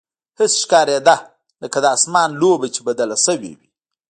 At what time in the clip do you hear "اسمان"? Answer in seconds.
1.95-2.29